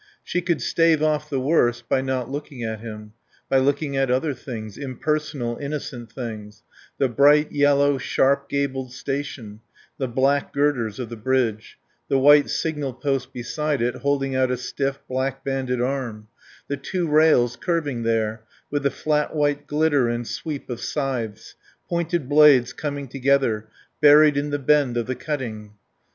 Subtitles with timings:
[0.23, 3.13] She could stave off the worst by not looking at him,
[3.49, 6.63] by looking at other things, impersonal, innocent things;
[6.97, 9.59] the bright, yellow, sharp gabled station;
[9.99, 11.77] the black girders of the bridge;
[12.09, 16.29] the white signal post beside it holding out a stiff, black banded arm;
[16.67, 18.41] the two rails curving there,
[18.71, 21.53] with the flat white glitter and sweep of scythes;
[21.87, 23.67] pointed blades coming together,
[24.01, 25.73] buried in the bend of the cutting.